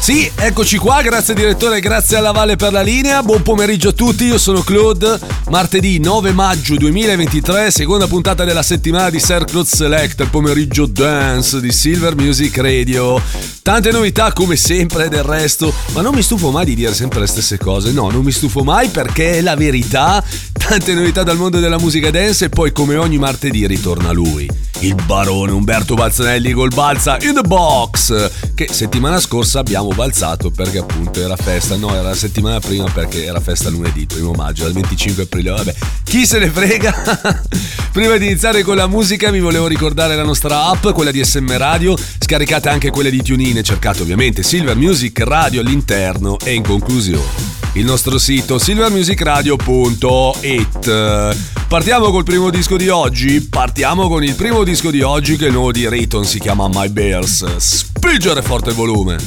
[0.00, 3.22] Sì, eccoci qua, grazie direttore, grazie alla Valle per la linea.
[3.22, 5.18] Buon pomeriggio a tutti, io sono Claude.
[5.50, 11.70] Martedì 9 maggio 2023, seconda puntata della settimana di Sir Claude Select, pomeriggio dance di
[11.70, 13.59] Silver Music Radio.
[13.62, 17.26] Tante novità come sempre del resto, ma non mi stufo mai di dire sempre le
[17.26, 17.92] stesse cose.
[17.92, 20.24] No, non mi stufo mai perché è la verità.
[20.52, 24.48] Tante novità dal mondo della musica dance e poi come ogni martedì ritorna lui,
[24.80, 30.78] il barone Umberto Balzanelli col Balza in the Box, che settimana scorsa abbiamo balzato perché
[30.78, 34.72] appunto era festa, no era la settimana prima perché era festa lunedì, primo maggio, dal
[34.72, 35.74] 25 aprile, vabbè,
[36.04, 37.40] chi se ne frega?
[37.92, 41.56] prima di iniziare con la musica vi volevo ricordare la nostra app, quella di SM
[41.56, 46.62] Radio, scaricate anche quella di TuneIn e cercate ovviamente Silver Music Radio all'interno e in
[46.62, 51.36] conclusione il nostro sito silvermusicradio.it.
[51.68, 53.42] Partiamo col primo disco di oggi.
[53.42, 56.88] Partiamo con il primo disco di oggi che il nuovo di Riton, si chiama My
[56.88, 57.56] Bears.
[57.56, 59.18] Spingere forte il volume.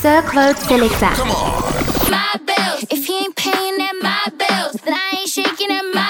[0.00, 1.12] Sir Claude Selecta.
[2.10, 2.84] my bills.
[2.90, 6.09] If he ain't paying them my bills, then I ain't shaking them my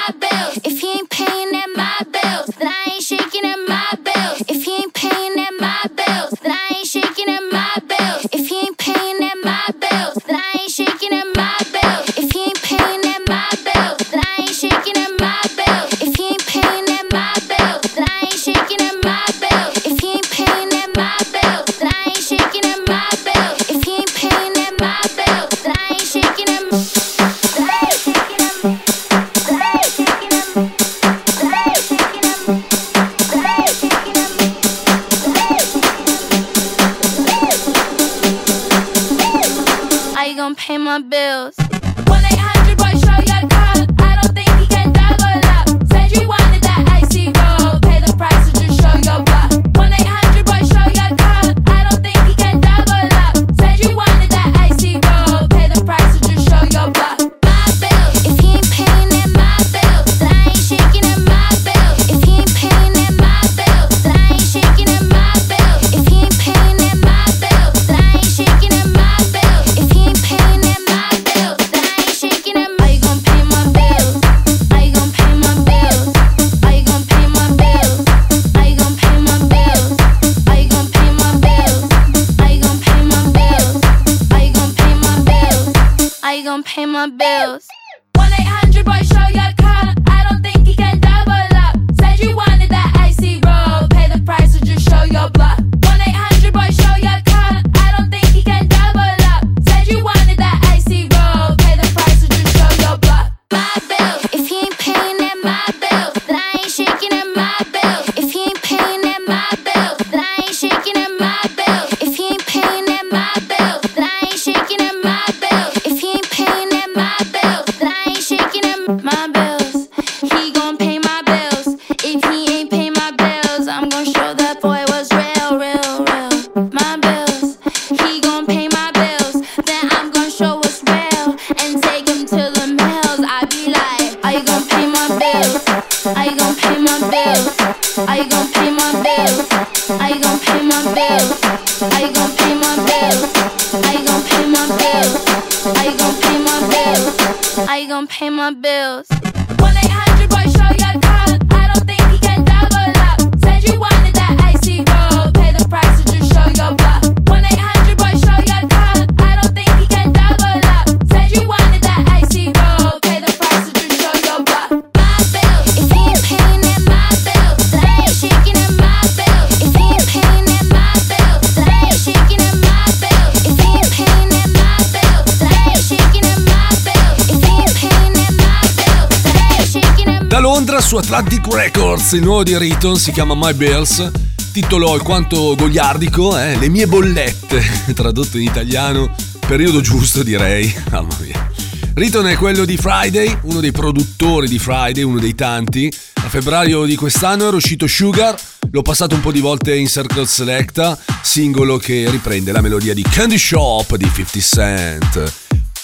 [182.11, 184.11] ragazzi, il nuovo di Riton si chiama My Bills,
[184.53, 186.57] titolo alquanto gogliardico, eh?
[186.59, 187.63] Le mie bollette,
[187.95, 189.15] tradotto in italiano,
[189.47, 191.51] periodo giusto direi, mamma mia.
[191.95, 195.93] Riton è quello di Friday, uno dei produttori di Friday, uno dei tanti.
[196.15, 198.37] A febbraio di quest'anno era uscito Sugar,
[198.71, 203.03] l'ho passato un po' di volte in Circle Selecta, singolo che riprende la melodia di
[203.03, 205.33] Candy Shop di 50 Cent.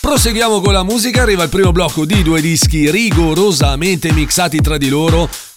[0.01, 4.89] Proseguiamo con la musica, arriva il primo blocco di due dischi rigorosamente mixati tra di
[4.89, 5.29] loro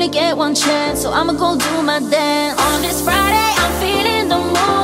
[0.00, 2.58] only get one chance, so I'ma go do my dance.
[2.58, 4.79] On this Friday, I'm feeling the mood.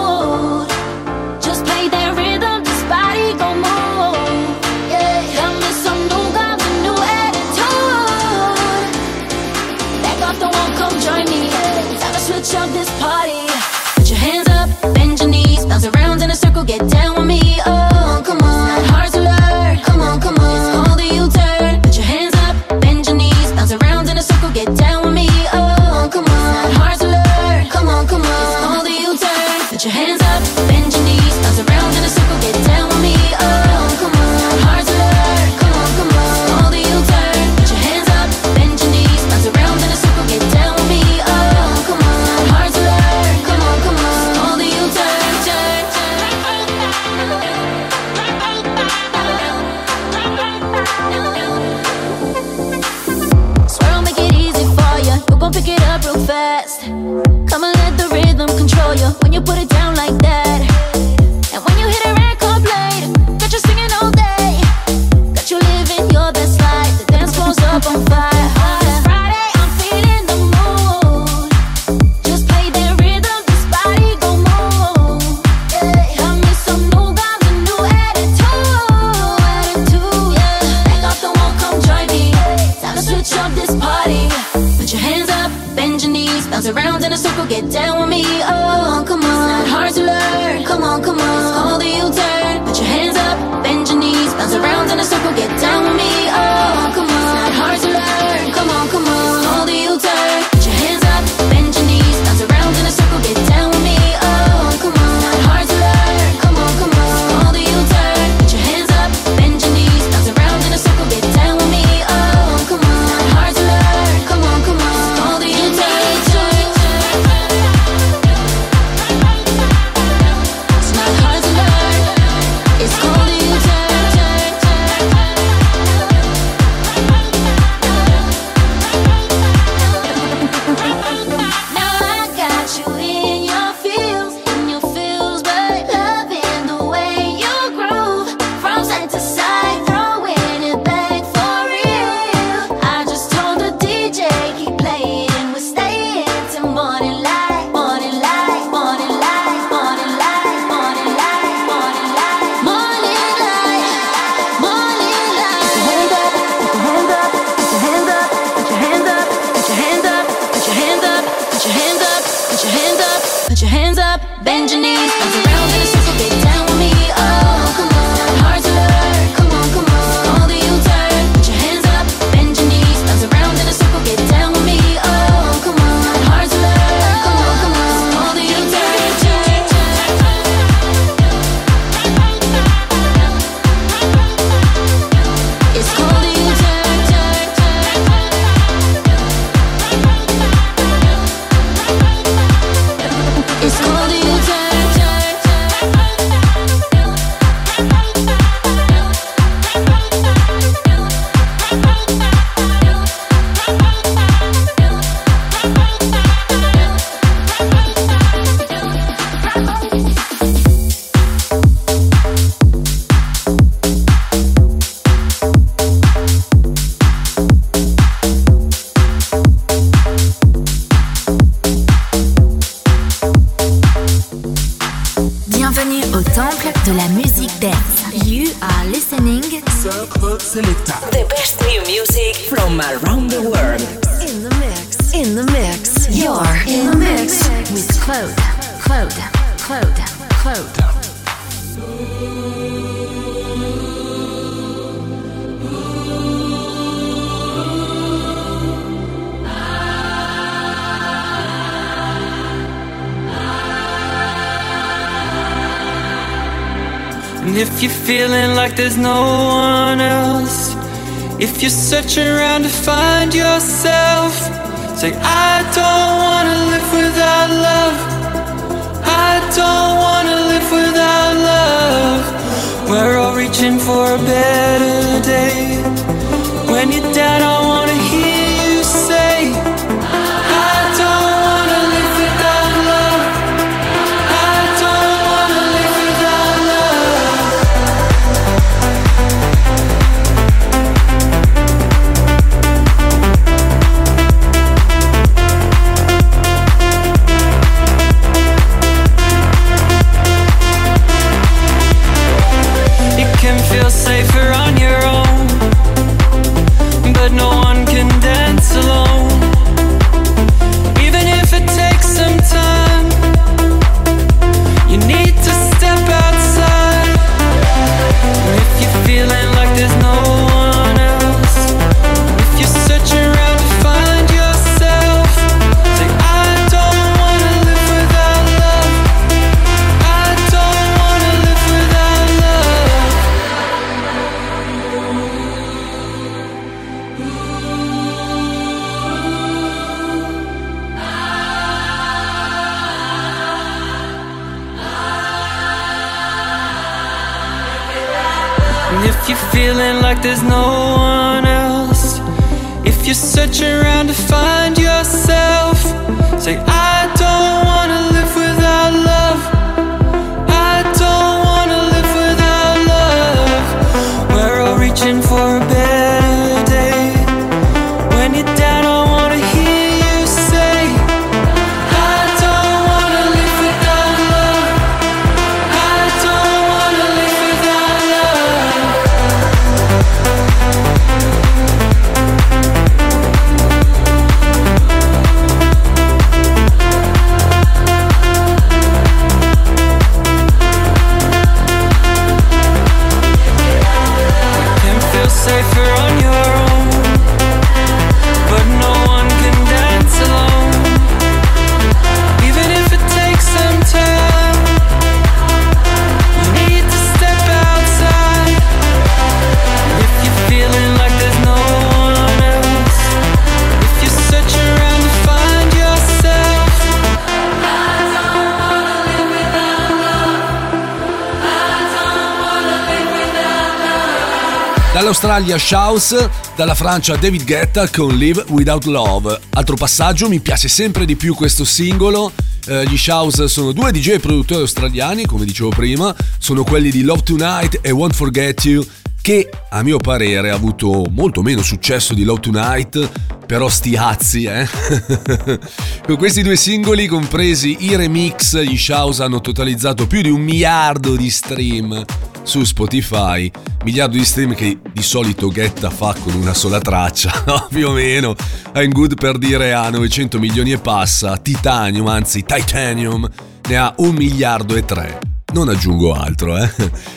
[425.37, 429.39] Dall'Australia Shouse, dalla Francia David Guetta con Live Without Love.
[429.51, 432.33] Altro passaggio, mi piace sempre di più questo singolo.
[432.67, 437.23] Eh, gli Shouse sono due DJ produttori australiani, come dicevo prima, sono quelli di Love
[437.23, 438.87] Tonight e Won't Forget You,
[439.21, 443.11] che a mio parere ha avuto molto meno successo di Love Tonight,
[443.45, 444.67] però sti azzi, eh.
[446.07, 451.15] Con questi due singoli, compresi i remix, gli Shouse hanno totalizzato più di un miliardo
[451.15, 452.03] di stream
[452.43, 453.51] su Spotify,
[453.87, 457.69] miliardo di stream che di solito Getta fa con una sola traccia, no?
[457.71, 458.35] più o meno.
[458.75, 463.31] I'm good per dire ha 900 milioni e passa, Titanium, anzi Titanium,
[463.69, 465.21] ne ha un miliardo e tre.
[465.53, 466.69] Non aggiungo altro, eh.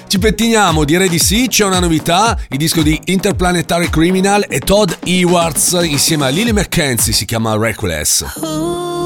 [0.07, 4.91] Ci pettiniamo, direi di sì, c'è una novità, il disco di Interplanetary Criminal e Todd
[5.03, 8.98] Ewarts insieme a Lily McKenzie si chiama Reckless.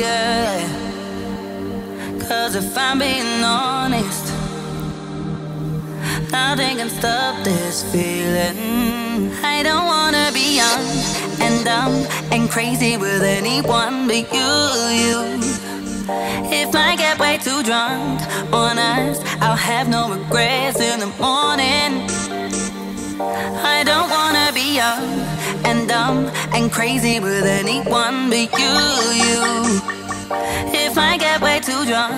[0.00, 0.68] yeah.
[2.28, 4.32] Cause if I'm being honest,
[6.30, 9.32] nothing can stop this feeling.
[9.42, 10.86] I don't wanna be young
[11.40, 14.50] and dumb and crazy with anyone but you,
[15.02, 15.63] you.
[16.06, 18.20] If I get way too drunk
[18.52, 22.06] on us, I'll have no regrets in the morning.
[23.64, 25.04] I don't wanna be young
[25.64, 28.74] and dumb and crazy with anyone but you,
[29.24, 29.80] you.
[30.72, 32.12] If I get way too drunk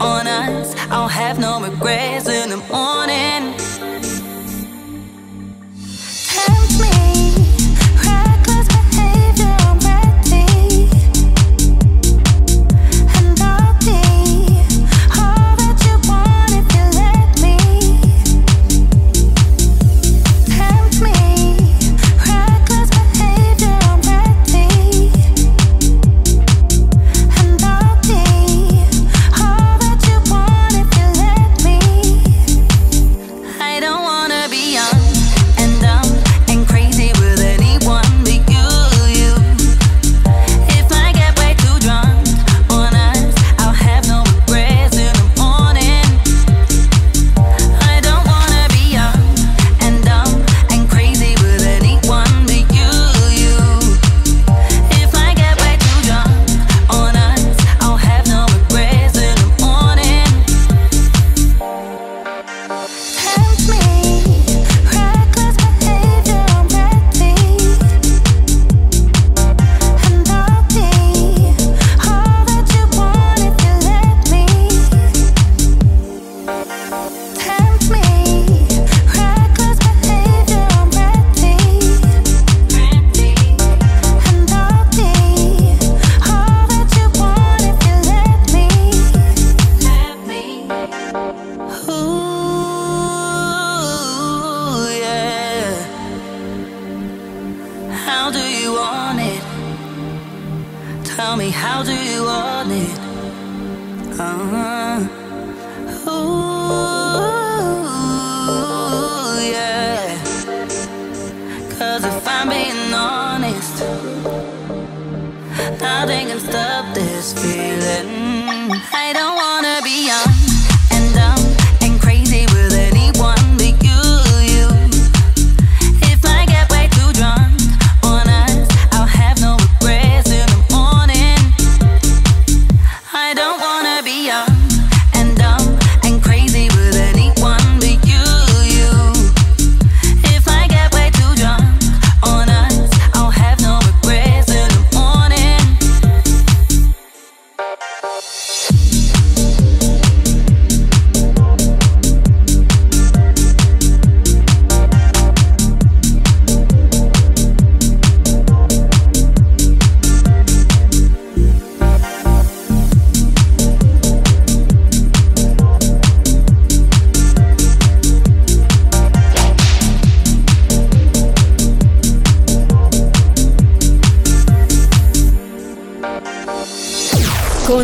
[0.00, 3.54] on us, I'll have no regrets in the morning.
[6.28, 7.32] Tempt me,
[8.04, 9.51] reckless behavior,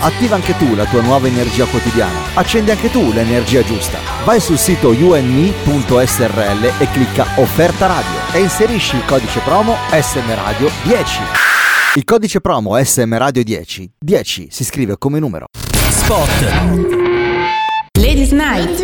[0.00, 2.18] Attiva anche tu la tua nuova energia quotidiana.
[2.34, 3.98] Accendi anche tu l'energia giusta.
[4.24, 10.70] Vai sul sito yoandme.srl e clicca Offerta Radio e inserisci il codice promo SM Radio
[10.82, 11.20] 10.
[11.94, 15.46] Il codice promo SM Radio 10, 10 si scrive come numero.
[15.88, 16.28] Spot.
[17.92, 18.82] Ladies Night.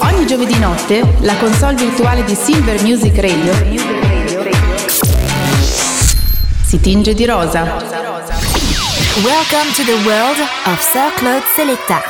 [0.00, 4.12] Ogni giovedì notte la console virtuale di Silver Music Radio
[6.72, 8.11] si tinge di rosa.
[9.20, 12.00] Welcome to the world of Sir Claude Selecta.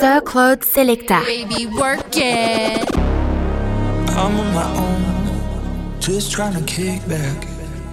[0.00, 1.22] Sir Claude Selecta.
[1.26, 2.88] Baby, work it.
[4.16, 7.46] I'm on my own, just trying to kick back.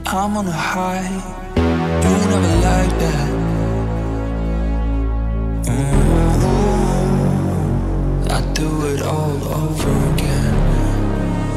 [0.06, 1.22] I'm on a high,
[1.58, 3.30] you never like that.
[5.68, 5.92] Mhm.
[8.32, 10.56] I do it all over again.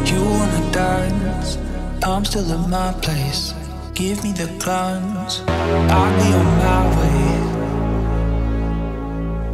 [0.04, 1.58] You wanna dance?
[2.02, 3.52] I'm still in my place.
[3.94, 7.26] Give me the guns, I'll be on my way.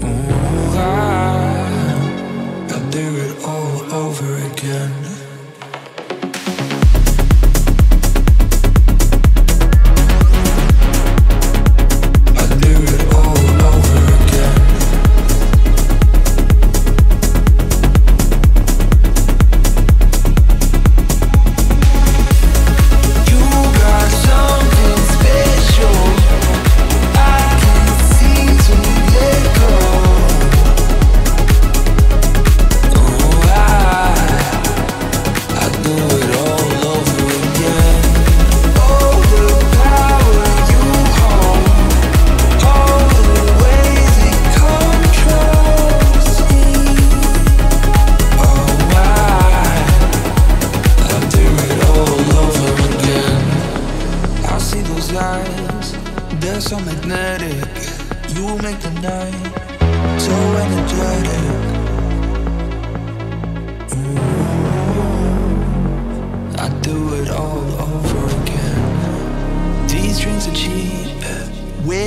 [0.04, 0.80] Ooh, I,
[2.70, 5.05] I'll do it all over again.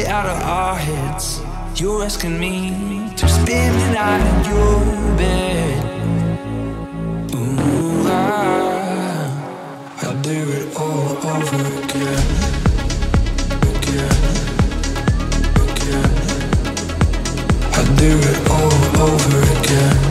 [0.10, 1.42] Out of our heads.
[1.76, 5.86] You're asking me to spend the night in your bed.
[7.36, 8.18] Ooh, I,
[10.02, 12.26] I'll do it all over again.
[13.76, 14.18] Again.
[15.66, 16.14] Again.
[17.76, 19.60] I'll do it all over.
[19.60, 20.09] Again.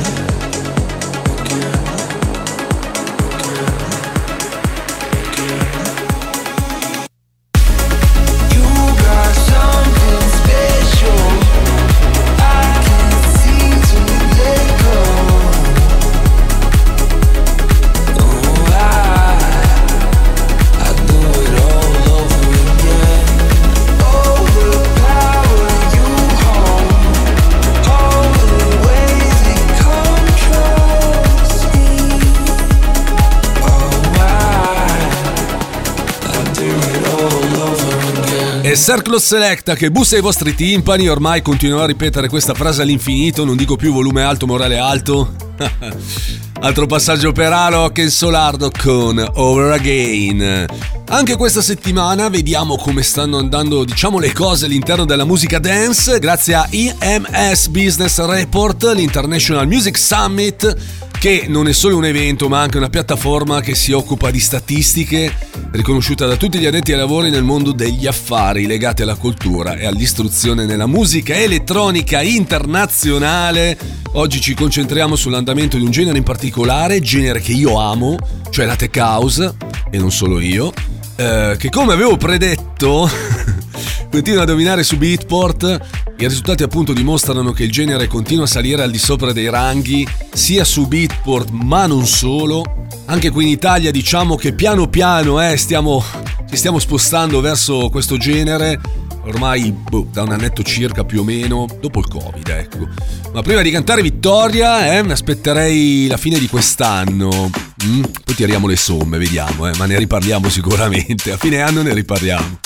[38.88, 43.55] Circle Selecta che bussa ai vostri timpani, ormai continuerò a ripetere questa frase all'infinito, non
[43.55, 45.35] dico più volume alto, morale alto.
[46.61, 50.64] Altro passaggio per Alok e Solardo con Over Again.
[51.09, 56.55] Anche questa settimana vediamo come stanno andando, diciamo, le cose all'interno della musica dance grazie
[56.55, 60.77] a EMS Business Report, l'International Music Summit
[61.18, 65.35] che non è solo un evento ma anche una piattaforma che si occupa di statistiche
[65.70, 69.87] riconosciuta da tutti gli addetti ai lavori nel mondo degli affari legati alla cultura e
[69.87, 73.78] all'istruzione nella musica elettronica internazionale.
[74.12, 78.16] Oggi ci concentriamo sull'andamento di un genere in particolare, genere che io amo,
[78.50, 79.54] cioè la tech house,
[79.90, 80.72] e non solo io,
[81.16, 83.09] eh, che come avevo predetto
[84.11, 86.07] continua a dominare su Beatport.
[86.20, 90.07] I risultati appunto dimostrano che il genere continua a salire al di sopra dei ranghi,
[90.33, 92.77] sia su Beatport ma non solo.
[93.11, 96.05] Anche qui in Italia diciamo che piano piano eh, stiamo,
[96.49, 98.79] ci stiamo spostando verso questo genere
[99.25, 102.88] ormai boh, da un annetto circa più o meno, dopo il Covid, ecco.
[103.33, 107.51] Ma prima di cantare vittoria, eh, aspetterei la fine di quest'anno.
[107.85, 108.03] Mm?
[108.25, 111.33] Poi tiriamo le somme, vediamo, eh, ma ne riparliamo sicuramente.
[111.33, 112.59] A fine anno ne riparliamo.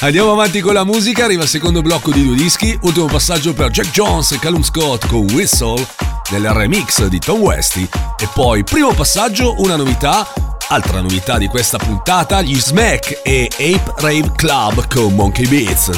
[0.00, 3.70] Andiamo avanti con la musica, arriva il secondo blocco di due dischi, ultimo passaggio per
[3.70, 8.92] Jack Jones e Callum Scott con Whistle nel remix di Tom Westy e poi primo
[8.92, 10.26] passaggio una novità,
[10.68, 15.90] altra novità di questa puntata, gli Smack e Ape Rave Club con Monkey Beats.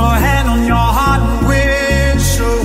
[0.00, 2.60] Your hand on your heart and whistle.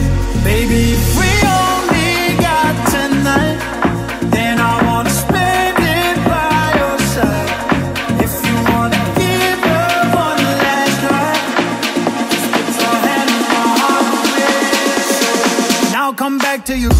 [0.49, 0.83] Baby,
[1.19, 1.29] we
[1.63, 2.13] only
[2.47, 3.57] got tonight,
[4.35, 7.51] then I wanna spend it by your side.
[8.25, 11.31] If you wanna give love on the last try,
[12.31, 15.91] just put your hand on your heart and whistle.
[15.97, 16.91] Now come back to you.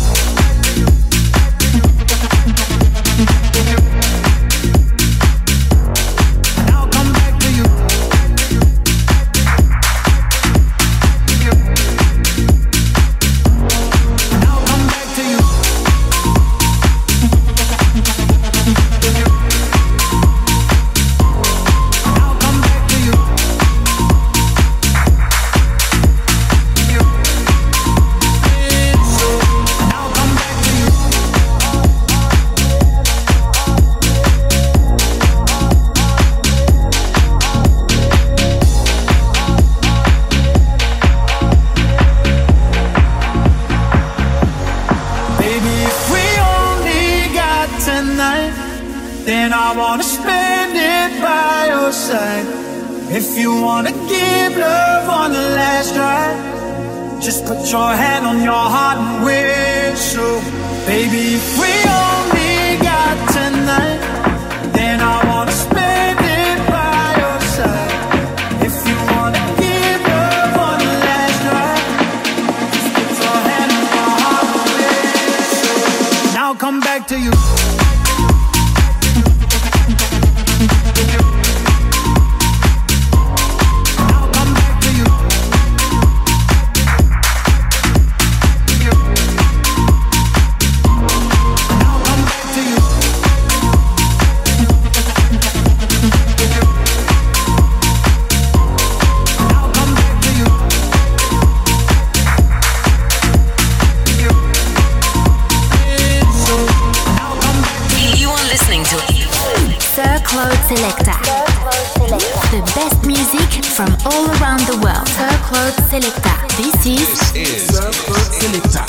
[113.76, 115.06] From all around the world.
[115.10, 116.32] Sir Claude Selecta.
[116.56, 117.10] This is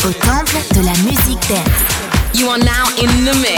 [0.04, 1.82] Au temple de la musique dance.
[2.32, 3.55] You are now in the mix.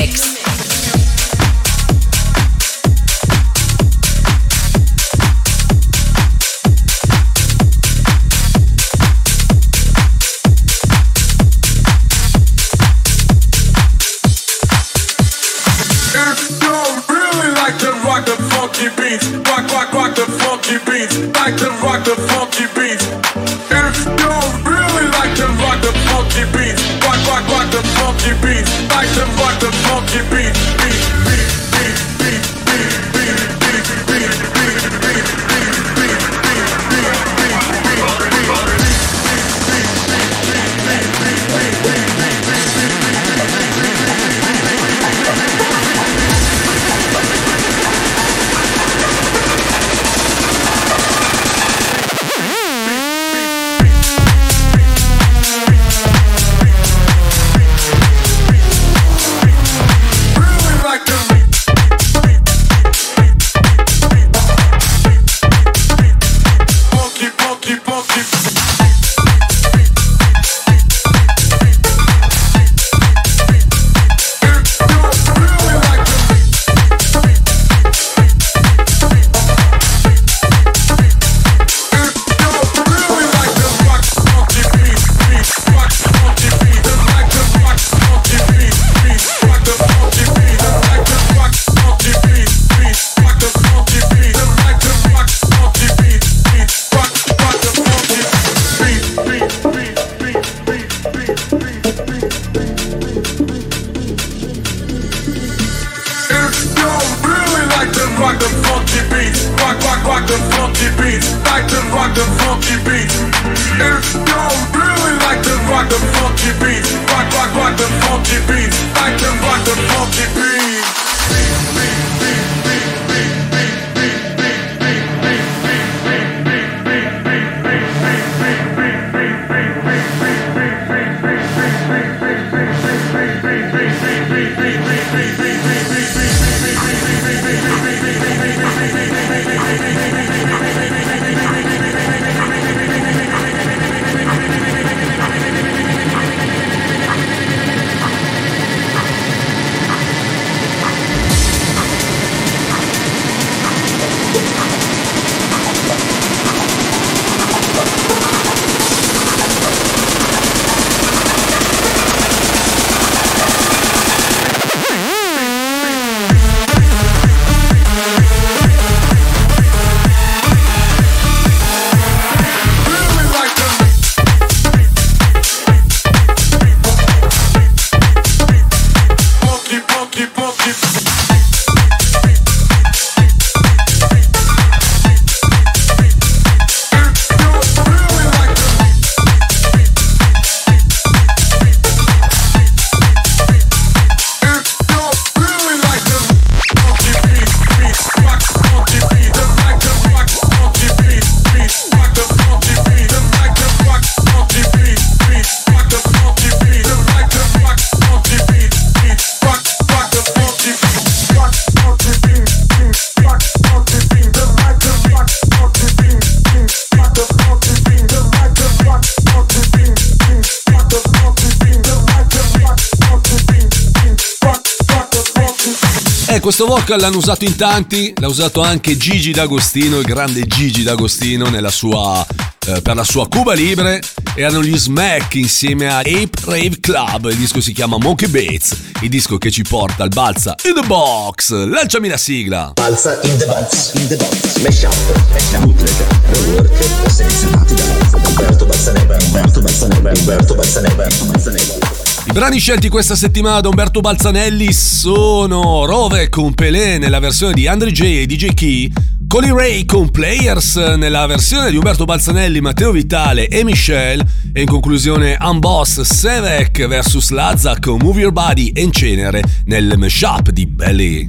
[226.48, 231.46] Questo vocal l'hanno usato in tanti, l'ha usato anche Gigi D'Agostino, il grande Gigi D'Agostino
[231.68, 232.26] sua,
[232.66, 234.00] eh, per la sua Cuba Libre.
[234.34, 239.10] Erano gli Smack insieme a Ape Rave Club, il disco si chiama Monkey Bates, il
[239.10, 241.52] disco che ci porta al Balza in the Box.
[241.52, 242.72] Lanciami la sigla.
[242.72, 249.60] Balsa in the box, in the box, mashup, bootleg, rework, selezionati da Umberto Balzaneva, Umberto
[249.60, 252.07] Balzaneva, Umberto Balzaneva, Umberto Balzaneva.
[252.28, 257.66] I brani scelti questa settimana da Umberto Balzanelli sono Rove con Pelé nella versione di
[257.66, 258.92] Andre J e DJ Key,
[259.26, 264.68] Colly Ray con Players nella versione di Umberto Balzanelli, Matteo Vitale e Michelle e in
[264.68, 271.26] conclusione Unboss Sevek vs Lazza con Move Your Body e Cenere nel mashup di Belly.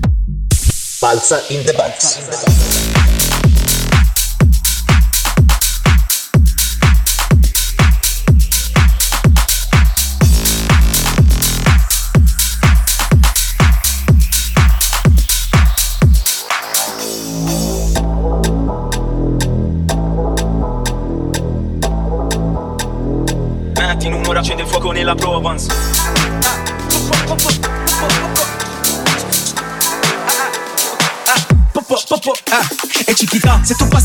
[0.99, 2.98] Balsa in the box,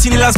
[0.05, 0.37] sin las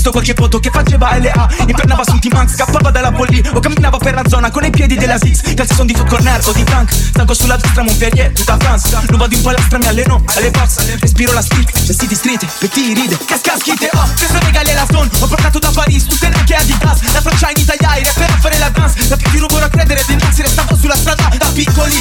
[0.00, 3.98] visto qualche foto che faceva LA Impernava su un T-Max Scappava dalla polli O camminava
[3.98, 5.54] per la zona Con i piedi della Six.
[5.54, 8.88] Calzi son di foot corner o di Frank Stanco sulla destra Montpellier Tutta France.
[9.08, 13.18] Non vado in palestra Mi alleno alle box Respiro la street Vestiti street Petti ride.
[13.26, 15.10] Casca schite Oh Questa regale la zone.
[15.20, 18.58] Ho portato da Paris Tutte neanche Adidas La Francia in Italia I rapper a fare
[18.58, 19.06] la dance.
[19.06, 22.00] Da più ti rubo a credere Dinanzi restavo sulla strada Da piccoli.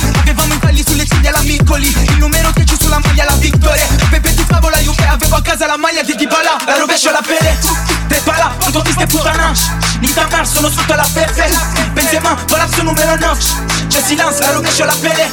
[2.90, 6.16] La maglia la vittoria Pepe ti favo la Juve Avevo a casa la maglia di
[6.16, 6.58] Dybala.
[6.66, 9.54] La rovescio alla pelle Te pala, tutto viste puttana
[10.00, 11.50] Nita mer, sono sotto la pepe.
[11.94, 13.38] Benzema, palazzo numero 9
[13.88, 15.32] C'è silenzio, la rovescio alla pelle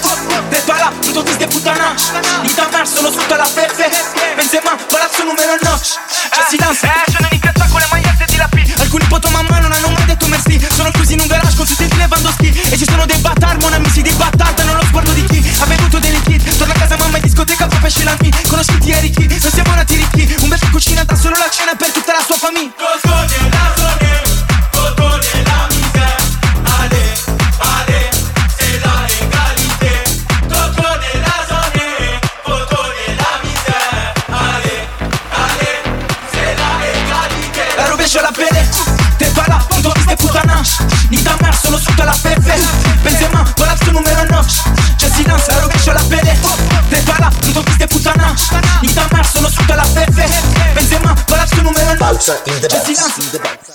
[0.51, 1.95] Te pala, tutto viste puttana
[2.43, 3.91] Nita mer, sono sotto la pepe.
[4.37, 8.49] Benzema, palazzo numero 9 C'è silenzio Eh, sono in caccia con le magliette di la
[8.49, 10.61] P Alcuni poto mamma non hanno mai detto merci.
[10.71, 14.03] Sono chiusi in un garage con tutti Lewandowski E ci sono dei battar, mon amici
[14.03, 15.43] dei battata Non lo sguardo di chi.
[15.59, 15.96] Ha bevuto
[17.37, 18.17] discoteca, poi pesce la
[18.49, 20.37] Conosciuti e ricchi, non siamo nati ricchi.
[20.41, 22.73] Un bel cucina da solo la cena per tutta la sua famiglia.
[37.77, 38.69] La rovescio alla pelle
[39.19, 40.63] Te parla, tutto viste puttana.
[41.11, 42.17] Nita mer, sono sotto la
[52.27, 53.66] numero 9 Balza in the C'è box.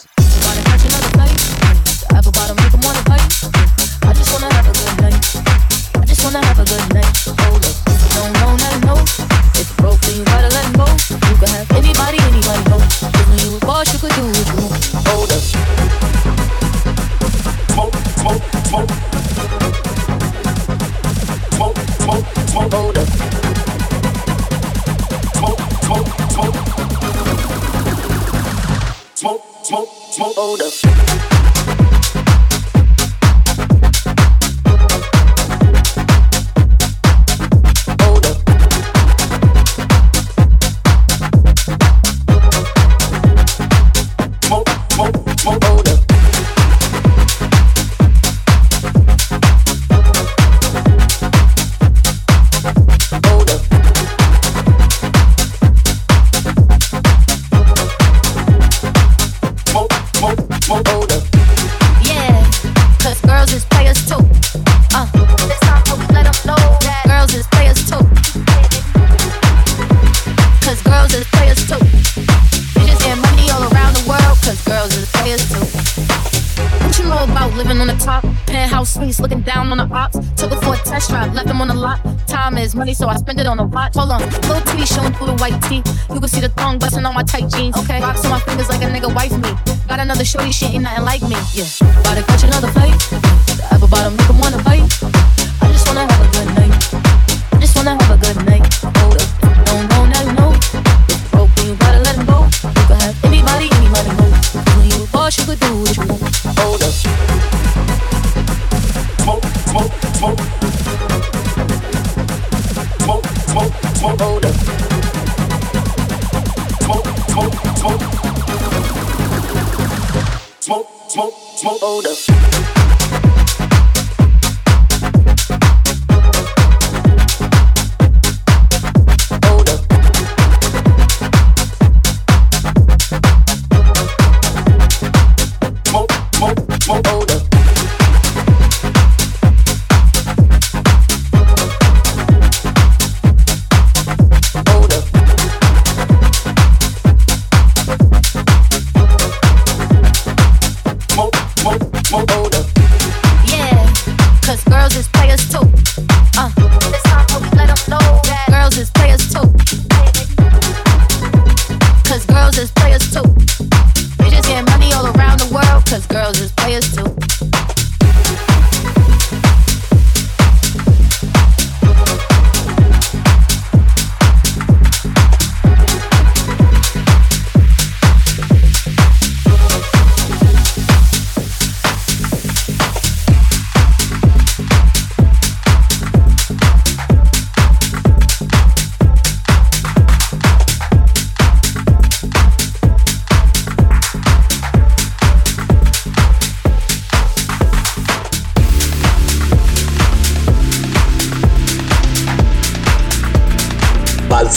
[121.64, 122.51] Hold up.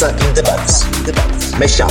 [0.05, 0.84] Balza in the box.
[1.57, 1.88] Mashup,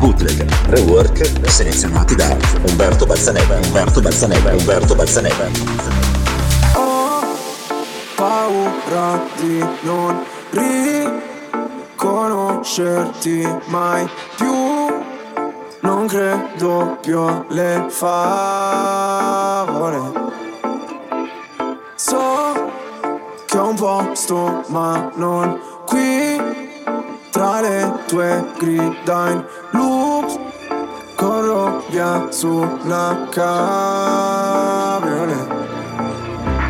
[0.00, 1.16] bootleg, rework,
[1.48, 2.36] selezionati da
[2.68, 5.46] Umberto Balzaneva, Umberto Balzaneva, Umberto Balzaneva.
[6.74, 7.24] Ho
[8.16, 14.52] paura di non riconoscerti mai più.
[15.80, 18.26] Non credo più alle favole.
[21.94, 22.70] So
[23.46, 26.17] che ho un posto, ma non qui.
[27.30, 30.46] Tra le tue grida in loop
[31.18, 34.66] Corro via sulla cabriolet.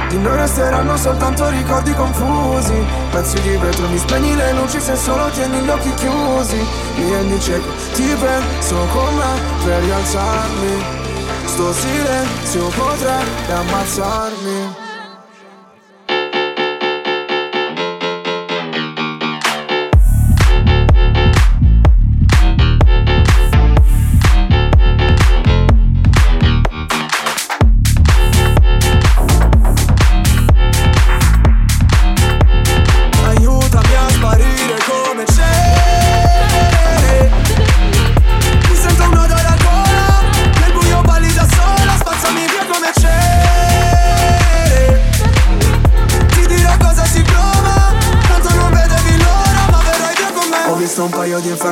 [0.09, 2.83] Di noi resteranno soltanto ricordi confusi.
[3.11, 6.67] Pezzi di vetro, mi spegni le luci se solo tieni gli occhi chiusi.
[6.97, 9.25] Mi rendi cieco, ti penso come
[9.65, 10.83] per rialzarmi.
[11.45, 14.68] Sto silenzio potrebbe ammazzarmi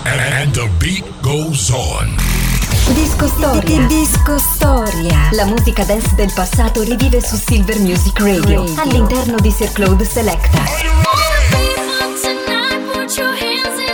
[0.05, 2.17] And the beat goes on.
[2.95, 3.87] Disco Storia.
[3.87, 5.29] Disco Storia.
[5.33, 11.70] La musica dance del passato rivive su Silver Music Radio all'interno di Sir Claude Selecta.
[13.11, 13.90] Put your hands in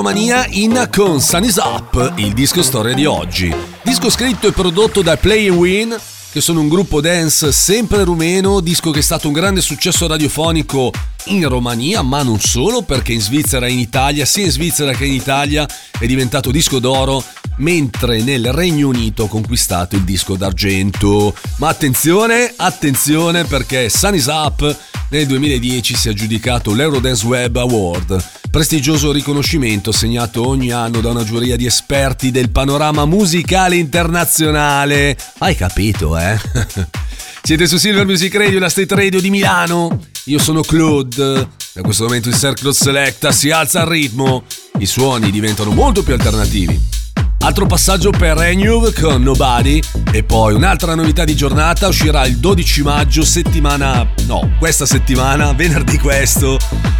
[0.00, 3.54] Romania in con Sunny's Up, il disco storia di oggi.
[3.82, 5.94] Disco scritto e prodotto da Play Win,
[6.32, 10.90] che sono un gruppo dance sempre rumeno, disco che è stato un grande successo radiofonico
[11.24, 15.04] in Romania, ma non solo, perché in Svizzera e in Italia, sia in Svizzera che
[15.04, 17.22] in Italia, è diventato disco d'oro,
[17.56, 21.34] mentre nel Regno Unito ha conquistato il disco d'argento.
[21.56, 24.78] Ma attenzione, attenzione, perché Sunny's Up
[25.10, 31.24] nel 2010 si è aggiudicato l'Eurodance Web Award, prestigioso riconoscimento segnato ogni anno da una
[31.24, 35.16] giuria di esperti del panorama musicale internazionale.
[35.38, 36.38] Hai capito, eh?
[37.42, 40.06] Siete su Silver Music Radio, la State Radio di Milano.
[40.24, 41.48] Io sono Claude.
[41.72, 44.44] Da questo momento il Circle Selecta si alza al ritmo.
[44.78, 46.99] I suoni diventano molto più alternativi.
[47.42, 49.80] Altro passaggio per Renew con Nobody
[50.12, 55.98] e poi un'altra novità di giornata uscirà il 12 maggio, settimana, no, questa settimana, venerdì
[55.98, 56.58] questo,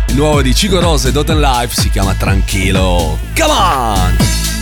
[0.09, 3.19] il nuovo di Cico Rose e Dotten Life si chiama Tranquilo.
[3.37, 4.60] Come on!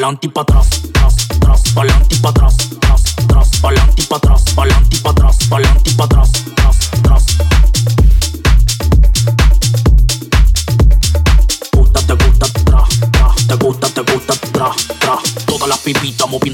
[0.00, 4.16] Pa'lante y pa' atrás, tras, tras, pa'lante y pa' atrás, tras, tras, pa'lante y pa'
[4.16, 6.30] atrás, pa'lante y pa' atrás, pa'lante y pa' atrás,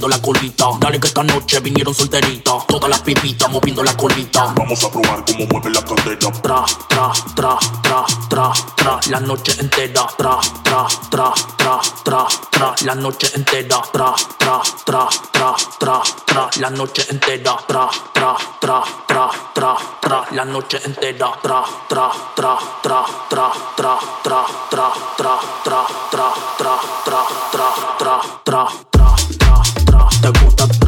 [0.07, 0.70] moviendo la colita.
[0.78, 2.66] Dale que esta noche vinieron solteritas.
[2.66, 4.52] Todas las pipitas moviendo la colita.
[4.57, 6.30] Vamos a probar cómo mueve la cadera.
[6.42, 10.07] Tra, tra, tra, tra, tra, tra, la noche entera.
[10.16, 13.80] Tra, tra, tra, tra, tra, tra, la noche entera.
[13.92, 17.57] Tra, tra, tra, tra, tra, tra, la noche entera.
[17.66, 21.38] Tra, tra, tra, tra, tra, tra, la noche entera.
[21.42, 27.22] Tra, tra, tra, tra, tra, tra, tra, tra, tra, tra, tra, tra, tra, tra, tra,
[27.98, 29.45] tra, tra, tra,
[30.33, 30.86] gusta, gusta.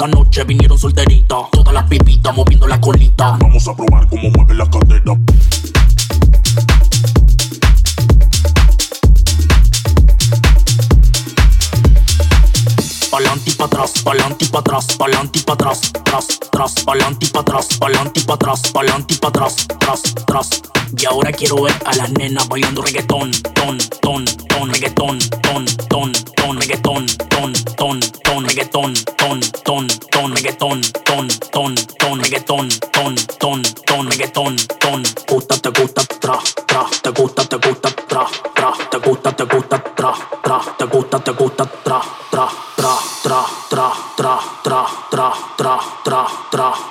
[0.00, 1.50] Esta noche vinieron solteritas.
[1.52, 3.36] Todas las pipitas moviendo la colita.
[3.38, 5.14] Vamos a probar cómo mueve la cadera.
[13.10, 17.24] Pa'lante y pa' atrás, pa'lante y pa' atrás, pa'lante y pa' atrás, tras, tras, pa'lante
[17.24, 20.62] y pa' atrás, pa'lante y pa' atrás, pa'lante atrás, tras, tras.
[20.94, 26.12] Y ahora quiero ver a las nenas bailando reggaetón, ton, ton, ton, reggaetón, ton, ton,
[26.36, 33.14] ton, reggaetón, ton, ton, ton, reggaetón, ton, ton, ton, reggaetón, ton, ton, ton, reggaetón, ton,
[33.38, 35.02] ton, ton, reggaetón, ton.
[35.28, 37.60] Gusta, te gusta, tra, tra, te gusta, tra,
[46.50, 46.90] tra,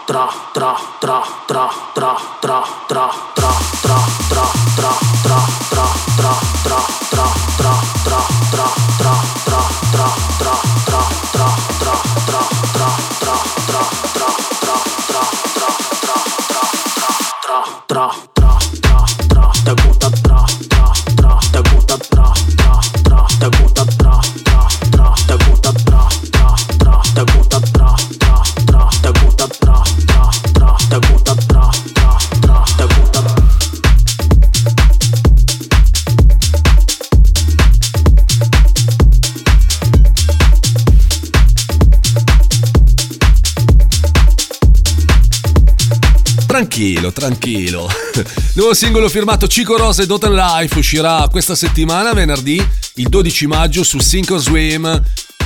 [46.60, 47.88] Tranquillo, tranquillo.
[48.56, 52.62] Nuovo singolo firmato Cico Rosa e Dotan Life uscirà questa settimana, venerdì,
[52.96, 55.02] il 12 maggio su Sync Swim.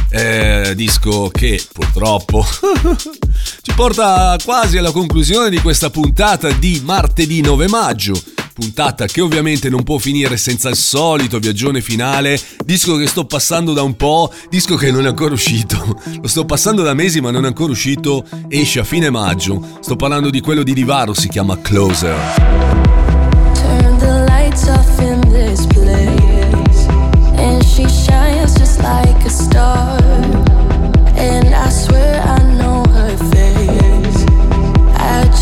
[0.10, 2.44] Eh, disco che purtroppo
[3.62, 8.20] ci porta quasi alla conclusione di questa puntata di martedì 9 maggio.
[8.54, 12.40] Puntata che ovviamente non può finire senza il solito viaggione finale.
[12.64, 16.00] Disco che sto passando da un po', disco che non è ancora uscito.
[16.22, 18.24] Lo sto passando da mesi ma non è ancora uscito.
[18.48, 19.80] Esce a fine maggio.
[19.80, 22.16] Sto parlando di quello di Divaro, si chiama Closer.
[23.54, 23.94] Turn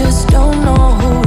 [0.02, 1.21] just don't know who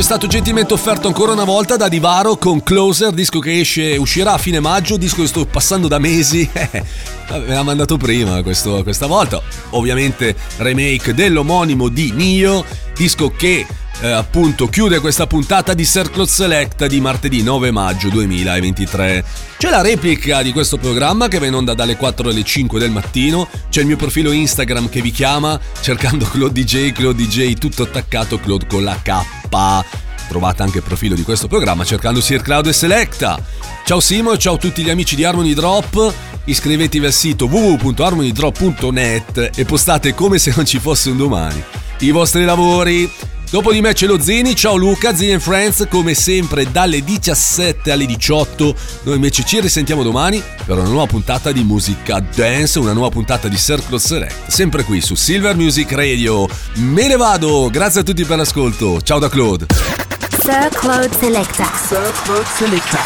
[0.00, 4.34] è stato gentilmente offerto ancora una volta da Divaro con Closer, disco che esce, uscirà
[4.34, 6.48] a fine maggio, disco che sto passando da mesi.
[6.54, 9.42] Me l'ha mandato prima questo, questa volta.
[9.70, 12.64] Ovviamente remake dell'omonimo di Nio,
[12.98, 13.64] disco che
[14.00, 19.24] eh, appunto chiude questa puntata di Circle Select di martedì 9 maggio 2023.
[19.56, 22.90] C'è la replica di questo programma che va in onda dalle 4 alle 5 del
[22.90, 27.84] mattino, c'è il mio profilo Instagram che vi chiama cercando Claude DJ, Claude DJ tutto
[27.84, 30.07] attaccato, Claude con la K.
[30.28, 33.40] Trovate anche il profilo di questo programma cercando Sir Cloud e Selecta.
[33.84, 36.14] Ciao Simo e ciao a tutti gli amici di Harmony Drop.
[36.44, 41.62] Iscrivetevi al sito www.harmonydrop.net e postate come se non ci fosse un domani
[42.00, 43.10] i vostri lavori.
[43.50, 47.90] Dopo di me c'è lo Zini, ciao Luca, Zini and Friends, come sempre dalle 17
[47.90, 48.74] alle 18.
[49.04, 53.48] Noi invece ci risentiamo domani per una nuova puntata di musica dance, una nuova puntata
[53.48, 56.46] di Circle Select, sempre qui su Silver Music Radio.
[56.74, 59.00] Me ne vado, grazie a tutti per l'ascolto.
[59.00, 60.07] Ciao da Claude.
[60.48, 61.66] Sir Claude Selecta.
[61.76, 62.96] Sir Claude.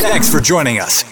[0.00, 1.04] Thanks for joining us.